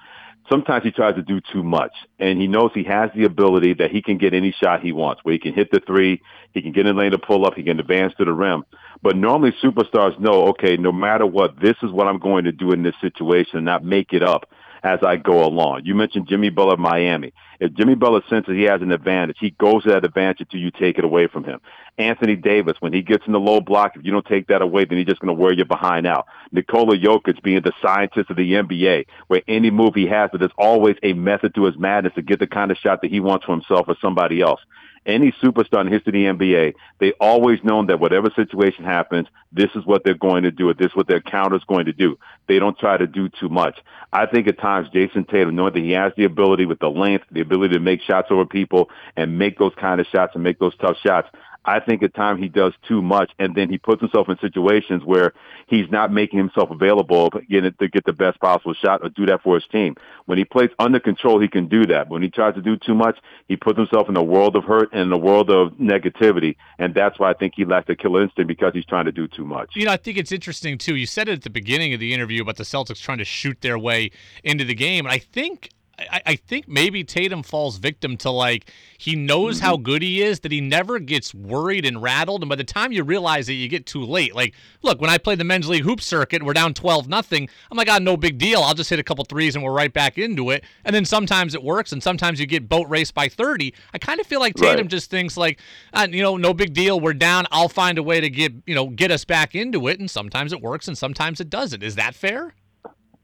Sometimes 0.50 0.82
he 0.82 0.90
tries 0.90 1.14
to 1.16 1.22
do 1.22 1.38
too 1.52 1.62
much, 1.62 1.92
and 2.18 2.40
he 2.40 2.46
knows 2.46 2.70
he 2.74 2.84
has 2.84 3.10
the 3.14 3.24
ability 3.24 3.74
that 3.74 3.90
he 3.90 4.00
can 4.00 4.16
get 4.16 4.32
any 4.32 4.50
shot 4.50 4.82
he 4.82 4.92
wants, 4.92 5.22
where 5.24 5.32
he 5.32 5.38
can 5.38 5.52
hit 5.52 5.70
the 5.70 5.80
three, 5.86 6.22
he 6.52 6.62
can 6.62 6.72
get 6.72 6.86
in 6.86 6.96
lane 6.96 7.10
to 7.10 7.18
pull 7.18 7.44
up, 7.44 7.54
he 7.54 7.62
can 7.62 7.78
advance 7.78 8.14
to 8.16 8.24
the 8.24 8.32
rim. 8.32 8.64
But 9.02 9.16
normally 9.16 9.52
superstars 9.62 10.18
know, 10.18 10.46
okay, 10.48 10.78
no 10.78 10.90
matter 10.90 11.26
what, 11.26 11.60
this 11.60 11.76
is 11.82 11.90
what 11.90 12.08
I'm 12.08 12.18
going 12.18 12.44
to 12.44 12.52
do 12.52 12.72
in 12.72 12.82
this 12.82 12.94
situation, 13.02 13.58
and 13.58 13.66
not 13.66 13.84
make 13.84 14.14
it 14.14 14.22
up 14.22 14.48
as 14.82 14.98
I 15.02 15.16
go 15.16 15.44
along. 15.44 15.82
You 15.84 15.94
mentioned 15.94 16.28
Jimmy 16.28 16.50
Butler, 16.50 16.76
Miami. 16.76 17.32
If 17.60 17.74
Jimmy 17.74 17.94
Butler 17.94 18.22
senses 18.28 18.54
he 18.54 18.64
has 18.64 18.82
an 18.82 18.90
advantage, 18.90 19.36
he 19.40 19.50
goes 19.50 19.84
to 19.84 19.90
that 19.90 20.04
advantage 20.04 20.40
until 20.40 20.60
you 20.60 20.70
take 20.72 20.98
it 20.98 21.04
away 21.04 21.28
from 21.28 21.44
him. 21.44 21.60
Anthony 21.98 22.34
Davis, 22.34 22.76
when 22.80 22.92
he 22.92 23.02
gets 23.02 23.24
in 23.26 23.32
the 23.32 23.38
low 23.38 23.60
block, 23.60 23.92
if 23.94 24.04
you 24.04 24.10
don't 24.10 24.26
take 24.26 24.48
that 24.48 24.62
away, 24.62 24.84
then 24.84 24.98
he's 24.98 25.06
just 25.06 25.20
going 25.20 25.34
to 25.34 25.40
wear 25.40 25.52
you 25.52 25.64
behind 25.64 26.06
out. 26.06 26.26
Nikola 26.50 26.96
Jokic 26.96 27.42
being 27.42 27.62
the 27.62 27.72
scientist 27.80 28.30
of 28.30 28.36
the 28.36 28.52
NBA, 28.52 29.06
where 29.28 29.42
any 29.46 29.70
move 29.70 29.94
he 29.94 30.06
has, 30.06 30.30
but 30.32 30.40
there's 30.40 30.50
always 30.58 30.96
a 31.02 31.12
method 31.12 31.54
to 31.54 31.64
his 31.64 31.78
madness 31.78 32.14
to 32.14 32.22
get 32.22 32.40
the 32.40 32.46
kind 32.46 32.70
of 32.70 32.76
shot 32.78 33.02
that 33.02 33.10
he 33.10 33.20
wants 33.20 33.44
for 33.44 33.52
himself 33.52 33.86
or 33.88 33.96
somebody 34.00 34.40
else 34.40 34.60
any 35.06 35.32
superstar 35.42 35.80
in 35.80 35.86
the 35.86 35.92
history 35.92 36.26
of 36.26 36.38
the 36.38 36.44
NBA, 36.46 36.74
they 36.98 37.12
always 37.20 37.62
known 37.64 37.86
that 37.86 38.00
whatever 38.00 38.30
situation 38.34 38.84
happens, 38.84 39.26
this 39.52 39.70
is 39.74 39.84
what 39.84 40.04
they're 40.04 40.14
going 40.14 40.44
to 40.44 40.50
do, 40.50 40.70
or 40.70 40.74
this 40.74 40.86
is 40.86 40.96
what 40.96 41.08
their 41.08 41.20
counter 41.20 41.56
is 41.56 41.64
going 41.64 41.86
to 41.86 41.92
do. 41.92 42.18
They 42.46 42.58
don't 42.58 42.78
try 42.78 42.96
to 42.96 43.06
do 43.06 43.28
too 43.28 43.48
much. 43.48 43.78
I 44.12 44.26
think 44.26 44.46
at 44.46 44.58
times 44.58 44.88
Jayson 44.90 45.28
Tatum, 45.28 45.56
knowing 45.56 45.74
that 45.74 45.80
he 45.80 45.92
has 45.92 46.12
the 46.16 46.24
ability 46.24 46.66
with 46.66 46.78
the 46.78 46.90
length, 46.90 47.24
the 47.30 47.40
ability 47.40 47.74
to 47.74 47.80
make 47.80 48.02
shots 48.02 48.28
over 48.30 48.46
people 48.46 48.90
and 49.16 49.38
make 49.38 49.58
those 49.58 49.74
kind 49.76 50.00
of 50.00 50.06
shots 50.06 50.34
and 50.34 50.44
make 50.44 50.58
those 50.58 50.76
tough 50.76 50.96
shots, 51.04 51.28
I 51.64 51.80
think 51.80 52.02
at 52.02 52.14
times 52.14 52.40
he 52.40 52.48
does 52.48 52.72
too 52.88 53.02
much, 53.02 53.30
and 53.38 53.54
then 53.54 53.70
he 53.70 53.78
puts 53.78 54.00
himself 54.00 54.28
in 54.28 54.36
situations 54.38 55.02
where 55.04 55.32
he's 55.68 55.88
not 55.90 56.12
making 56.12 56.38
himself 56.38 56.70
available 56.70 57.30
to 57.30 57.40
get, 57.42 57.78
to 57.78 57.88
get 57.88 58.04
the 58.04 58.12
best 58.12 58.40
possible 58.40 58.74
shot 58.74 59.00
or 59.02 59.10
do 59.10 59.26
that 59.26 59.42
for 59.42 59.54
his 59.54 59.64
team. 59.70 59.94
When 60.26 60.38
he 60.38 60.44
plays 60.44 60.70
under 60.78 60.98
control, 60.98 61.40
he 61.40 61.48
can 61.48 61.68
do 61.68 61.86
that. 61.86 62.08
When 62.08 62.22
he 62.22 62.30
tries 62.30 62.54
to 62.54 62.62
do 62.62 62.76
too 62.76 62.94
much, 62.94 63.18
he 63.46 63.56
puts 63.56 63.78
himself 63.78 64.08
in 64.08 64.16
a 64.16 64.22
world 64.22 64.56
of 64.56 64.64
hurt 64.64 64.92
and 64.92 65.02
in 65.02 65.12
a 65.12 65.18
world 65.18 65.50
of 65.50 65.72
negativity, 65.74 66.56
and 66.78 66.94
that's 66.94 67.18
why 67.18 67.30
I 67.30 67.34
think 67.34 67.54
he 67.56 67.64
lacks 67.64 67.88
a 67.88 67.94
killer 67.94 68.22
instinct 68.22 68.48
because 68.48 68.72
he's 68.74 68.86
trying 68.86 69.04
to 69.04 69.12
do 69.12 69.28
too 69.28 69.44
much. 69.44 69.70
You 69.74 69.86
know, 69.86 69.92
I 69.92 69.96
think 69.96 70.18
it's 70.18 70.32
interesting 70.32 70.78
too. 70.78 70.96
You 70.96 71.06
said 71.06 71.28
it 71.28 71.32
at 71.32 71.42
the 71.42 71.50
beginning 71.50 71.94
of 71.94 72.00
the 72.00 72.12
interview 72.12 72.42
about 72.42 72.56
the 72.56 72.64
Celtics 72.64 73.00
trying 73.00 73.18
to 73.18 73.24
shoot 73.24 73.60
their 73.60 73.78
way 73.78 74.10
into 74.42 74.64
the 74.64 74.74
game, 74.74 75.06
and 75.06 75.12
I 75.12 75.18
think 75.18 75.70
I, 76.10 76.22
I 76.26 76.36
think 76.36 76.68
maybe 76.68 77.04
Tatum 77.04 77.42
falls 77.42 77.78
victim 77.78 78.16
to 78.18 78.30
like 78.30 78.70
he 78.98 79.16
knows 79.16 79.56
mm-hmm. 79.56 79.66
how 79.66 79.76
good 79.76 80.02
he 80.02 80.22
is 80.22 80.40
that 80.40 80.52
he 80.52 80.60
never 80.60 80.98
gets 80.98 81.34
worried 81.34 81.84
and 81.84 82.00
rattled, 82.00 82.42
and 82.42 82.48
by 82.48 82.56
the 82.56 82.64
time 82.64 82.92
you 82.92 83.02
realize 83.04 83.48
it, 83.48 83.54
you 83.54 83.68
get 83.68 83.86
too 83.86 84.04
late. 84.04 84.34
Like, 84.34 84.54
look, 84.82 85.00
when 85.00 85.10
I 85.10 85.18
played 85.18 85.38
the 85.38 85.44
men's 85.44 85.68
league 85.68 85.84
hoop 85.84 86.00
circuit, 86.00 86.42
we're 86.42 86.52
down 86.52 86.74
twelve 86.74 87.08
nothing. 87.08 87.48
I'm 87.70 87.76
like, 87.76 87.88
ah, 87.90 87.98
no 87.98 88.16
big 88.16 88.38
deal. 88.38 88.62
I'll 88.62 88.74
just 88.74 88.90
hit 88.90 88.98
a 88.98 89.02
couple 89.02 89.24
threes 89.24 89.54
and 89.54 89.64
we're 89.64 89.72
right 89.72 89.92
back 89.92 90.18
into 90.18 90.50
it. 90.50 90.64
And 90.84 90.94
then 90.94 91.04
sometimes 91.04 91.54
it 91.54 91.62
works, 91.62 91.92
and 91.92 92.02
sometimes 92.02 92.40
you 92.40 92.46
get 92.46 92.68
boat 92.68 92.88
raced 92.88 93.14
by 93.14 93.28
thirty. 93.28 93.74
I 93.92 93.98
kind 93.98 94.20
of 94.20 94.26
feel 94.26 94.40
like 94.40 94.54
Tatum 94.54 94.82
right. 94.82 94.90
just 94.90 95.10
thinks 95.10 95.36
like, 95.36 95.60
ah, 95.94 96.04
you 96.04 96.22
know, 96.22 96.36
no 96.36 96.54
big 96.54 96.72
deal. 96.74 97.00
We're 97.00 97.14
down. 97.14 97.46
I'll 97.50 97.68
find 97.68 97.98
a 97.98 98.02
way 98.02 98.20
to 98.20 98.30
get 98.30 98.52
you 98.66 98.74
know 98.74 98.88
get 98.88 99.10
us 99.10 99.24
back 99.24 99.54
into 99.54 99.88
it, 99.88 100.00
and 100.00 100.10
sometimes 100.10 100.52
it 100.52 100.60
works, 100.60 100.88
and 100.88 100.96
sometimes 100.96 101.40
it 101.40 101.50
doesn't. 101.50 101.82
Is 101.82 101.96
that 101.96 102.14
fair? 102.14 102.54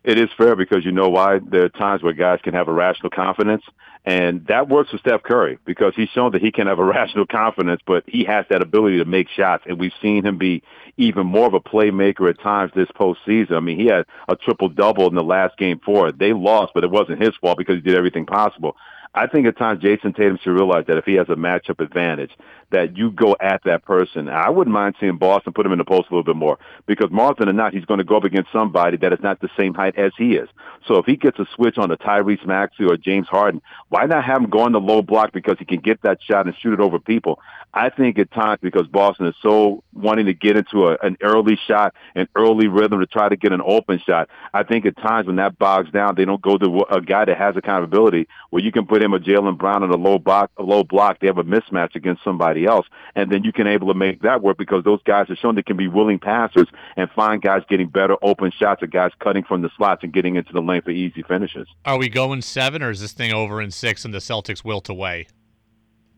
It 0.09 0.19
is 0.19 0.31
fair 0.37 0.57
because 0.57 0.85
you 0.85 0.93
know 0.93 1.09
why 1.09 1.39
there 1.39 1.65
are 1.65 1.69
times 1.69 2.03
where 2.03 2.13
guys 2.13 2.41
can 2.43 2.55
have 2.55 2.69
a 2.69 2.73
rational 2.73 3.11
confidence 3.11 3.63
and 4.09 4.47
that 4.47 4.71
works 4.71 4.91
for 4.91 4.97
Steph 4.97 5.23
Curry 5.23 5.59
because 5.67 5.93
he's 5.95 6.09
shown 6.09 6.33
that 6.33 6.41
he 6.41 6.51
can 6.51 6.67
have 6.67 6.79
a 6.79 6.85
rational 6.99 7.27
confidence, 7.27 7.83
but 7.87 8.05
he 8.07 8.25
has 8.25 8.47
that 8.49 8.63
ability 8.63 8.97
to 8.99 9.05
make 9.05 9.29
shots. 9.29 9.65
And 9.67 9.79
we've 9.79 9.93
seen 10.01 10.25
him 10.25 10.39
be 10.39 10.63
even 10.97 11.27
more 11.27 11.47
of 11.47 11.53
a 11.53 11.61
playmaker 11.61 12.31
at 12.31 12.41
times 12.41 12.73
this 12.75 12.89
postseason. 12.99 13.53
I 13.53 13.61
mean, 13.61 13.79
he 13.79 13.87
had 13.87 14.07
a 14.29 14.35
triple 14.35 14.71
double 14.71 15.09
in 15.09 15.15
the 15.15 15.23
last 15.23 15.59
game 15.59 15.79
four. 15.85 16.11
They 16.11 16.33
lost, 16.33 16.73
but 16.75 16.85
it 16.85 16.91
wasn't 16.91 17.23
his 17.23 17.37
fault 17.41 17.59
because 17.59 17.77
he 17.77 17.83
did 17.83 17.97
everything 17.97 18.25
possible. 18.25 18.77
I 19.15 19.27
think 19.27 19.47
at 19.47 19.57
times 19.57 19.83
Jayson 19.83 20.15
Tatum 20.15 20.39
should 20.43 20.53
realize 20.53 20.85
that 20.87 20.99
if 20.99 21.05
he 21.05 21.15
has 21.15 21.29
a 21.29 21.35
matchup 21.35 21.81
advantage, 21.81 22.31
that 22.71 22.97
you 22.97 23.11
go 23.11 23.35
at 23.41 23.63
that 23.65 23.85
person. 23.85 24.29
I 24.29 24.51
wouldn't 24.51 24.75
mind 24.75 24.97
seeing 25.01 25.17
Boston 25.17 25.53
put 25.55 25.65
him 25.65 25.73
in 25.73 25.79
the 25.79 25.85
post 25.85 26.09
a 26.11 26.15
little 26.15 26.25
bit 26.25 26.37
more 26.37 26.59
because 26.87 27.11
more 27.11 27.31
often 27.31 27.47
than 27.47 27.57
not, 27.57 27.73
he's 27.73 27.87
going 27.87 27.99
to 27.99 28.05
go 28.05 28.17
up 28.17 28.25
against 28.25 28.53
somebody 28.53 28.99
that 28.99 29.13
is 29.13 29.21
not 29.23 29.41
the 29.41 29.49
same 29.59 29.73
height 29.73 29.99
as 29.99 30.13
he 30.19 30.37
is. 30.37 30.49
So 30.87 30.97
if 30.97 31.07
he 31.07 31.17
gets 31.17 31.39
a 31.39 31.47
switch 31.55 31.79
on 31.79 31.91
a 31.91 31.97
Tyrese 31.97 32.47
Maxey 32.47 32.85
or 32.85 32.97
James 32.97 33.27
Harden, 33.29 33.63
why 33.89 34.05
not 34.05 34.25
have 34.25 34.43
him 34.43 34.51
go 34.51 34.61
on 34.61 34.73
the 34.73 34.81
low 34.81 35.01
block 35.01 35.33
because 35.33 35.57
he 35.59 35.65
can 35.65 35.81
get 35.81 36.03
that 36.03 36.19
shot 36.23 36.47
and 36.47 36.55
shoot 36.57 36.75
it 36.75 36.81
over 36.81 36.99
people? 36.99 37.41
I 37.73 37.91
think 37.91 38.19
at 38.19 38.31
times 38.33 38.59
because 38.63 38.87
Boston 38.87 39.27
is 39.27 39.35
so 39.43 39.83
wanting 39.95 40.27
to 40.27 40.35
get 40.35 40.57
into 40.57 40.89
a, 40.89 40.97
an 41.03 41.17
early 41.23 41.59
shot, 41.67 41.95
an 42.15 42.29
early 42.35 42.67
rhythm 42.67 43.01
to 43.01 43.07
try 43.07 43.29
to 43.29 43.37
get 43.37 43.53
an 43.53 43.63
open 43.65 44.01
shot. 44.05 44.29
I 44.53 44.63
think 44.63 44.87
at 44.87 44.97
times 44.97 45.27
when 45.27 45.37
that 45.37 45.59
bogs 45.59 45.91
down, 45.91 46.15
they 46.17 46.25
don't 46.25 46.41
go 46.41 46.59
to 46.59 46.85
a 46.91 47.01
guy 47.01 47.25
that 47.25 47.39
has 47.39 47.57
a 47.57 47.63
kind 47.63 47.79
of 47.79 47.85
ability 47.85 48.29
where 48.51 48.63
you 48.63 48.73
can 48.73 48.87
put 48.87 48.98
him 49.03 49.15
a 49.15 49.19
Jaylen 49.19 49.59
Brown 49.59 49.83
in 49.83 49.91
a 49.91 49.97
low 49.97 50.19
block, 50.19 50.51
a 50.57 50.63
low 50.63 50.85
block. 50.85 51.21
They 51.21 51.27
have 51.27 51.39
a 51.39 51.45
mismatch 51.45 51.95
against 51.95 52.23
somebody 52.25 52.67
else, 52.67 52.87
and 53.15 53.31
then 53.31 53.45
you 53.45 53.53
can 53.53 53.67
able 53.67 53.89
to 53.89 53.95
make 53.95 54.23
that 54.23 54.43
work 54.43 54.59
because 54.59 54.85
those 54.85 55.03
guys 55.05 55.29
have 55.29 55.39
shown 55.39 55.55
they 55.55 55.63
can 55.63 55.77
be 55.77 55.89
willing 55.89 56.19
passers 56.19 56.67
and 56.97 57.11
find 57.11 57.43
guys 57.43 57.63
getting 57.69 57.89
better 57.89 58.17
open 58.23 58.51
shots 58.51 58.83
or 58.83 58.87
guys 58.87 59.13
cutting 59.21 59.45
from 59.45 59.63
the 59.63 59.71
slots 59.77 60.03
and 60.03 60.13
getting 60.13 60.37
into 60.37 60.53
the 60.53 60.61
lane 60.61 60.83
for 60.83 60.91
easy 60.91 61.23
finishes. 61.23 61.69
Are 61.85 61.99
we 61.99 62.09
going 62.09 62.43
seven, 62.43 62.83
or 62.83 62.91
is 62.91 63.01
this 63.01 63.13
thing 63.13 63.33
over 63.33 63.61
in 63.61 63.71
six 63.71 64.05
and 64.05 64.15
the 64.15 64.19
Celtics 64.19 64.65
wilt 64.65 64.89
away? 64.89 65.27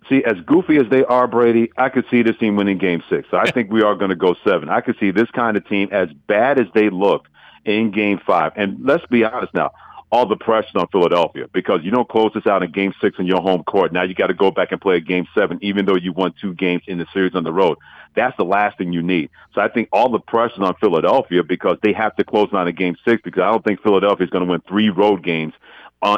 See, 0.08 0.24
as 0.24 0.40
goofy 0.44 0.76
as 0.76 0.88
they 0.90 1.04
are, 1.04 1.28
Brady, 1.28 1.70
I 1.76 1.88
could 1.88 2.04
see 2.10 2.22
this 2.22 2.36
team 2.38 2.56
winning 2.56 2.78
Game 2.78 3.02
Six. 3.08 3.28
So 3.30 3.36
I 3.36 3.50
think 3.52 3.70
we 3.70 3.82
are 3.82 3.94
going 3.94 4.10
to 4.10 4.16
go 4.16 4.34
seven. 4.44 4.68
I 4.68 4.80
could 4.80 4.96
see 4.98 5.12
this 5.12 5.30
kind 5.30 5.56
of 5.56 5.66
team, 5.68 5.88
as 5.92 6.08
bad 6.26 6.58
as 6.58 6.66
they 6.74 6.90
looked 6.90 7.28
in 7.64 7.92
Game 7.92 8.20
Five. 8.26 8.52
And 8.56 8.84
let's 8.84 9.06
be 9.06 9.24
honest 9.24 9.54
now, 9.54 9.70
all 10.12 10.26
the 10.26 10.36
pressure 10.36 10.78
on 10.78 10.88
Philadelphia 10.88 11.46
because 11.52 11.80
you 11.82 11.90
don't 11.90 12.08
close 12.08 12.32
this 12.34 12.46
out 12.46 12.62
in 12.62 12.72
game 12.72 12.92
six 13.00 13.18
in 13.18 13.26
your 13.26 13.40
home 13.40 13.62
court. 13.64 13.92
Now 13.92 14.02
you 14.02 14.14
got 14.14 14.26
to 14.26 14.34
go 14.34 14.50
back 14.50 14.72
and 14.72 14.80
play 14.80 14.96
a 14.96 15.00
game 15.00 15.26
seven, 15.34 15.58
even 15.62 15.86
though 15.86 15.96
you 15.96 16.12
won 16.12 16.34
two 16.40 16.54
games 16.54 16.82
in 16.86 16.98
the 16.98 17.06
series 17.12 17.34
on 17.34 17.44
the 17.44 17.52
road. 17.52 17.78
That's 18.16 18.36
the 18.36 18.44
last 18.44 18.76
thing 18.76 18.92
you 18.92 19.02
need. 19.02 19.30
So 19.54 19.60
I 19.60 19.68
think 19.68 19.88
all 19.92 20.10
the 20.10 20.18
pressure 20.18 20.64
on 20.64 20.74
Philadelphia 20.80 21.44
because 21.44 21.78
they 21.82 21.92
have 21.92 22.16
to 22.16 22.24
close 22.24 22.48
out 22.52 22.66
in 22.66 22.74
game 22.74 22.96
six 23.04 23.22
because 23.22 23.42
I 23.42 23.52
don't 23.52 23.64
think 23.64 23.82
Philadelphia 23.82 24.24
is 24.24 24.30
going 24.30 24.44
to 24.44 24.50
win 24.50 24.60
three 24.68 24.90
road 24.90 25.22
games 25.22 25.54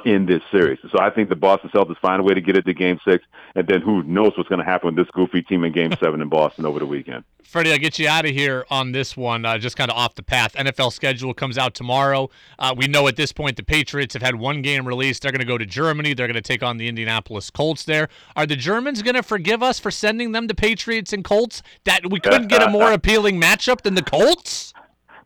in 0.05 0.27
this 0.27 0.43
series. 0.51 0.79
So 0.91 1.01
I 1.01 1.11
think 1.11 1.29
the 1.29 1.37
Boston 1.37 1.71
Celtics 1.71 1.99
find 1.99 2.21
a 2.21 2.23
way 2.23 2.35
to 2.35 2.41
get 2.41 2.57
it 2.57 2.65
to 2.67 2.75
Game 2.75 2.99
Six, 3.05 3.25
and 3.55 3.67
then 3.67 3.81
who 3.81 4.03
knows 4.05 4.33
what's 4.37 4.49
going 4.49 4.61
to 4.61 4.65
happen 4.65 4.95
with 4.95 4.97
this 4.97 5.11
goofy 5.13 5.43
team 5.43 5.65
in 5.65 5.73
Game 5.73 5.93
Seven 6.01 6.21
in 6.23 6.29
Boston 6.29 6.67
over 6.67 6.79
the 6.79 6.87
weekend. 6.87 7.25
Freddie, 7.43 7.73
I'll 7.73 7.79
get 7.79 7.99
you 7.99 8.09
out 8.09 8.25
of 8.25 8.31
here 8.31 8.65
on 8.71 8.93
this 8.93 9.17
one, 9.17 9.45
uh, 9.45 9.59
just 9.59 9.77
kind 9.77 9.91
of 9.91 9.97
off 9.97 10.15
the 10.15 10.23
path. 10.23 10.55
NFL 10.55 10.93
schedule 10.93 11.35
comes 11.35 11.59
out 11.59 11.75
tomorrow. 11.75 12.31
Uh, 12.59 12.75
we 12.75 12.87
know 12.87 13.09
at 13.09 13.17
this 13.17 13.33
point 13.33 13.57
the 13.57 13.63
Patriots 13.63 14.15
have 14.15 14.23
had 14.23 14.37
one 14.37 14.63
game 14.63 14.87
released. 14.87 15.23
They're 15.23 15.33
going 15.33 15.41
to 15.41 15.47
go 15.47 15.59
to 15.59 15.67
Germany. 15.67 16.15
They're 16.15 16.29
going 16.29 16.35
to 16.35 16.41
take 16.41 16.63
on 16.63 16.79
the 16.79 16.89
Indianapolis 16.89 17.51
Colts 17.51 17.85
there. 17.85 18.09
Are 18.37 18.47
the 18.47 18.57
Germans 18.57 19.03
going 19.03 19.17
to 19.17 19.23
forgive 19.23 19.63
us 19.63 19.79
for 19.79 19.91
sending 19.91 20.33
them 20.33 20.49
to 20.49 20.55
Patriots 20.55 21.13
and 21.13 21.25
Colts? 21.25 21.63
That 21.85 22.11
we 22.11 22.21
couldn't 22.21 22.49
get 22.49 22.63
a 22.63 22.71
more 22.71 22.93
appealing 22.93 23.41
matchup 23.41 23.83
than 23.83 23.97
the 23.97 24.03
Colts? 24.03 24.73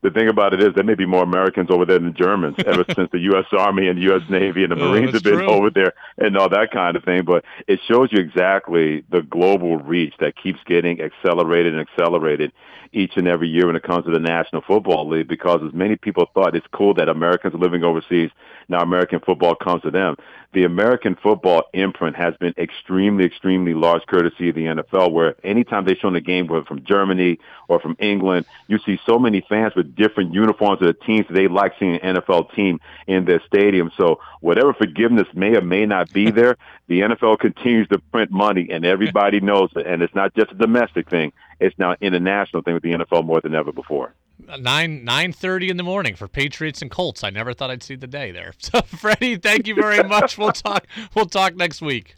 The 0.07 0.13
thing 0.13 0.29
about 0.29 0.55
it 0.55 0.63
is 0.63 0.73
there 0.75 0.85
may 0.85 0.95
be 0.95 1.05
more 1.05 1.25
Americans 1.25 1.69
over 1.71 1.85
there 1.85 1.99
than 1.99 2.15
Germans 2.15 2.55
ever 2.65 2.85
since 2.95 3.11
the 3.11 3.19
U.S. 3.31 3.47
Army 3.53 3.89
and 3.89 4.01
U.S. 4.03 4.23
Navy 4.31 4.63
and 4.63 4.71
the 4.71 4.77
oh, 4.77 4.91
Marines 4.91 5.13
have 5.13 5.23
been 5.23 5.39
true. 5.39 5.49
over 5.49 5.71
there 5.71 5.93
and 6.19 6.37
all 6.37 6.49
that 6.49 6.71
kind 6.71 6.97
of 6.97 7.03
thing. 7.05 7.25
But 7.25 7.45
it 7.67 7.81
shows 7.89 8.11
you 8.13 8.21
exactly 8.21 9.05
the 9.11 9.23
global 9.23 9.79
reach 9.79 10.15
that 10.21 10.35
keeps 10.41 10.61
getting 10.67 11.01
accelerated 11.01 11.75
and 11.75 11.89
accelerated 11.89 12.53
each 12.93 13.17
and 13.17 13.27
every 13.27 13.49
year 13.49 13.67
when 13.67 13.77
it 13.77 13.83
comes 13.83 14.05
to 14.05 14.11
the 14.11 14.21
National 14.21 14.63
Football 14.63 15.09
League 15.09 15.29
because 15.29 15.61
as 15.67 15.75
many 15.75 15.97
people 15.97 16.27
thought 16.33 16.55
it's 16.55 16.67
cool 16.73 16.95
that 16.95 17.09
Americans 17.09 17.55
are 17.55 17.59
living 17.59 17.83
overseas, 17.85 18.31
now 18.69 18.81
American 18.81 19.21
football 19.21 19.55
comes 19.55 19.83
to 19.83 19.91
them. 19.91 20.17
The 20.53 20.65
American 20.65 21.17
football 21.23 21.65
imprint 21.75 22.17
has 22.17 22.35
been 22.39 22.55
extremely, 22.57 23.25
extremely 23.25 23.75
large 23.75 24.03
courtesy 24.07 24.49
of 24.49 24.55
the 24.55 24.65
NFL 24.65 25.13
where 25.13 25.35
anytime 25.45 25.85
they 25.85 25.95
show 25.95 26.09
in 26.09 26.17
a 26.17 26.21
game 26.21 26.49
from 26.49 26.85
Germany 26.85 27.39
or 27.69 27.81
from 27.81 27.97
England, 27.99 28.47
you 28.69 28.79
see 28.79 28.99
so 29.05 29.19
many 29.19 29.45
fans 29.49 29.75
with 29.77 29.95
different 29.97 30.35
uniforms 30.35 30.81
of 30.81 30.89
the 30.89 31.05
teams 31.07 31.27
they 31.31 31.49
like 31.49 31.73
seeing 31.79 31.97
an 31.97 32.17
NFL 32.17 32.55
team 32.55 32.81
in 33.07 33.25
their 33.25 33.43
stadium. 33.47 33.91
So 33.97 34.21
whatever 34.41 34.73
forgiveness 34.75 35.27
may 35.35 35.57
or 35.57 35.63
may 35.63 35.87
not 35.87 36.13
be 36.13 36.31
there, 36.31 36.57
the 36.89 37.01
NFL 37.01 37.39
continues 37.41 37.89
to 37.89 37.99
print 37.99 38.31
money 38.31 38.69
and 38.71 38.85
everybody 38.85 39.41
knows 39.41 39.71
it. 39.77 39.87
And 39.87 40.03
it's 40.03 40.15
not 40.15 40.35
just 40.35 40.53
a 40.53 40.55
domestic 40.55 41.11
thing. 41.11 41.33
It's 41.61 41.77
now 41.79 41.93
an 41.93 41.99
international 42.01 42.63
thing 42.63 42.75
with 42.75 42.83
the 42.83 42.93
NFL 42.93 43.25
more 43.25 43.41
than 43.41 43.55
ever 43.55 43.73
before. 43.73 44.15
Nine 44.59 45.03
nine 45.03 45.33
thirty 45.33 45.71
in 45.71 45.79
the 45.79 45.83
morning 45.83 46.15
for 46.15 46.29
Patriots 46.29 46.83
and 46.83 46.91
Colts. 46.91 47.25
I 47.25 47.31
never 47.31 47.55
thought 47.55 47.71
I'd 47.71 47.83
see 47.83 47.97
the 47.97 48.07
day 48.07 48.33
there. 48.33 48.53
So 48.61 48.83
Freddie, 48.83 49.37
thank 49.37 49.67
you 49.67 49.75
very 49.75 50.03
much. 50.07 50.37
we'll 50.37 50.53
talk 50.53 50.87
we'll 51.15 51.27
talk 51.27 51.57
next 51.57 51.81
week. 51.81 52.17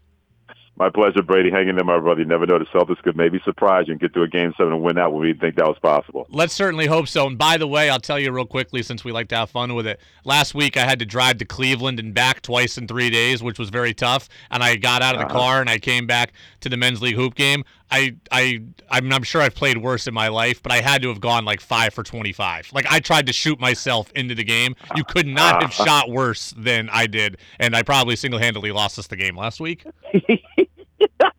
My 0.78 0.90
pleasure, 0.90 1.22
Brady. 1.22 1.50
Hanging 1.50 1.74
there, 1.74 1.84
my 1.84 1.98
brother. 1.98 2.20
You 2.20 2.26
never 2.26 2.46
know 2.46 2.58
the 2.58 2.64
Celtics 2.66 3.02
could 3.02 3.16
maybe 3.16 3.40
surprise 3.44 3.88
you 3.88 3.92
and 3.92 4.00
get 4.00 4.14
to 4.14 4.22
a 4.22 4.28
game 4.28 4.54
seven 4.56 4.72
and 4.72 4.82
win 4.82 4.94
that 4.94 5.10
when 5.10 5.20
we 5.20 5.28
didn't 5.28 5.40
think 5.40 5.56
that 5.56 5.66
was 5.66 5.78
possible. 5.82 6.26
Let's 6.30 6.54
certainly 6.54 6.86
hope 6.86 7.08
so. 7.08 7.26
And 7.26 7.36
by 7.36 7.56
the 7.56 7.66
way, 7.66 7.90
I'll 7.90 7.98
tell 7.98 8.18
you 8.18 8.30
real 8.30 8.46
quickly 8.46 8.84
since 8.84 9.04
we 9.04 9.10
like 9.10 9.28
to 9.28 9.36
have 9.36 9.50
fun 9.50 9.74
with 9.74 9.88
it. 9.88 9.98
Last 10.24 10.54
week 10.54 10.76
I 10.76 10.84
had 10.84 11.00
to 11.00 11.06
drive 11.06 11.38
to 11.38 11.44
Cleveland 11.44 11.98
and 11.98 12.14
back 12.14 12.42
twice 12.42 12.78
in 12.78 12.86
three 12.86 13.10
days, 13.10 13.42
which 13.42 13.58
was 13.58 13.70
very 13.70 13.92
tough. 13.92 14.28
And 14.52 14.62
I 14.62 14.76
got 14.76 15.02
out 15.02 15.16
of 15.16 15.20
the 15.20 15.26
uh-huh. 15.26 15.38
car 15.38 15.60
and 15.60 15.68
I 15.68 15.78
came 15.78 16.06
back 16.06 16.32
to 16.60 16.68
the 16.68 16.76
men's 16.76 17.02
league 17.02 17.16
hoop 17.16 17.34
game. 17.34 17.64
I 17.90 18.16
I 18.30 18.62
I'm, 18.90 19.10
I'm 19.12 19.22
sure 19.22 19.40
I've 19.40 19.54
played 19.54 19.78
worse 19.78 20.06
in 20.06 20.14
my 20.14 20.28
life, 20.28 20.62
but 20.62 20.72
I 20.72 20.80
had 20.80 21.02
to 21.02 21.08
have 21.08 21.20
gone 21.20 21.44
like 21.44 21.60
five 21.60 21.94
for 21.94 22.02
25. 22.02 22.70
Like 22.72 22.86
I 22.90 23.00
tried 23.00 23.26
to 23.26 23.32
shoot 23.32 23.58
myself 23.58 24.12
into 24.12 24.34
the 24.34 24.44
game. 24.44 24.76
You 24.94 25.04
could 25.04 25.26
not 25.26 25.62
have 25.62 25.72
shot 25.86 26.10
worse 26.10 26.54
than 26.56 26.88
I 26.90 27.06
did, 27.06 27.38
and 27.58 27.74
I 27.74 27.82
probably 27.82 28.16
single-handedly 28.16 28.72
lost 28.72 28.98
us 28.98 29.06
the 29.06 29.16
game 29.16 29.36
last 29.36 29.60
week. 29.60 29.84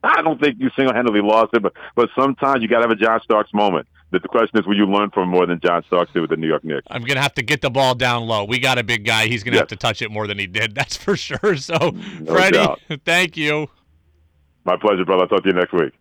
I 0.10 0.22
don't 0.22 0.40
think 0.42 0.58
you 0.60 0.70
single-handedly 0.76 1.22
lost 1.22 1.54
it, 1.54 1.62
but 1.62 1.74
but 1.96 2.10
sometimes 2.18 2.62
you 2.62 2.68
got 2.68 2.78
to 2.78 2.88
have 2.88 2.92
a 2.92 2.96
John 2.96 3.20
Starks 3.24 3.54
moment. 3.54 3.88
But 4.12 4.24
The 4.24 4.28
question 4.28 4.60
is, 4.60 4.66
will 4.66 4.76
you 4.76 4.88
learn 4.88 5.12
from 5.12 5.30
more 5.30 5.46
than 5.46 5.60
John 5.64 5.84
Starks 5.86 6.12
did 6.14 6.22
with 6.22 6.32
the 6.32 6.38
New 6.38 6.48
York 6.48 6.64
Knicks? 6.64 6.88
I'm 6.90 7.04
gonna 7.04 7.22
have 7.22 7.36
to 7.36 7.44
get 7.44 7.62
the 7.62 7.70
ball 7.70 7.94
down 7.96 8.24
low. 8.24 8.44
We 8.44 8.60
got 8.60 8.78
a 8.80 8.84
big 8.84 9.06
guy. 9.06 9.28
He's 9.28 9.44
gonna 9.44 9.56
yes. 9.58 9.62
have 9.62 9.68
to 9.70 9.76
touch 9.76 10.02
it 10.02 10.10
more 10.10 10.26
than 10.26 10.40
he 10.40 10.48
did. 10.48 10.74
That's 10.80 10.98
for 10.98 11.16
sure. 11.16 11.58
So, 11.58 11.76
no 12.22 12.34
Freddie, 12.34 12.58
doubt. 12.58 12.80
thank 13.06 13.38
you. 13.38 13.70
My 14.66 14.78
pleasure, 14.78 15.06
brother. 15.06 15.24
I'll 15.24 15.28
talk 15.30 15.44
to 15.44 15.50
you 15.50 15.56
next 15.56 15.74
week. 15.74 15.94